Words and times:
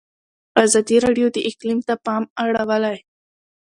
ازادي 0.65 0.97
راډیو 1.05 1.27
د 1.35 1.37
اقلیم 1.49 1.79
ته 1.87 1.93
پام 2.05 2.23
اړولی. 2.43 2.97